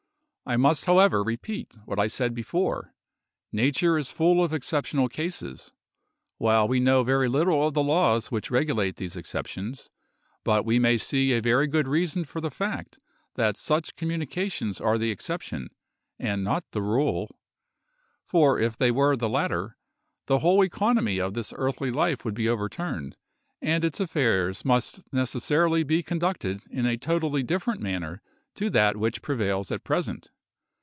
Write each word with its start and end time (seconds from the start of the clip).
I 0.43 0.57
must, 0.57 0.83
however, 0.83 1.23
repeat 1.23 1.77
what 1.85 1.97
I 1.97 2.07
said 2.07 2.33
before, 2.33 2.93
nature 3.53 3.97
is 3.97 4.11
full 4.11 4.43
of 4.43 4.51
exceptional 4.51 5.07
cases, 5.07 5.71
while 6.39 6.67
we 6.67 6.77
know 6.81 7.03
very 7.03 7.29
little 7.29 7.65
of 7.65 7.73
the 7.73 7.83
laws 7.83 8.31
which 8.31 8.51
regulate 8.51 8.97
these 8.97 9.15
exceptions; 9.15 9.89
but 10.43 10.65
we 10.65 10.77
may 10.77 10.97
see 10.97 11.31
a 11.31 11.39
very 11.39 11.67
good 11.67 11.87
reason 11.87 12.25
for 12.25 12.41
the 12.41 12.51
fact 12.51 12.99
that 13.35 13.55
such 13.55 13.95
communications 13.95 14.81
are 14.81 14.97
the 14.97 15.09
exception, 15.09 15.69
and 16.19 16.43
not 16.43 16.65
the 16.71 16.81
rule; 16.81 17.29
for 18.25 18.59
if 18.59 18.75
they 18.75 18.91
were 18.91 19.15
the 19.15 19.29
latter, 19.29 19.77
the 20.25 20.39
whole 20.39 20.63
economy 20.65 21.17
of 21.17 21.33
this 21.33 21.53
earthly 21.55 21.91
life 21.91 22.25
would 22.25 22.35
be 22.35 22.49
overturned, 22.49 23.15
and 23.61 23.85
its 23.85 24.01
affairs 24.01 24.65
must 24.65 25.01
necessarily 25.13 25.83
be 25.83 26.03
conducted 26.03 26.63
in 26.69 26.85
a 26.85 26.97
totally 26.97 27.41
different 27.43 27.79
manner 27.79 28.21
to 28.53 28.69
that 28.69 28.97
which 28.97 29.21
prevails 29.21 29.71
at 29.71 29.81
present. 29.85 30.29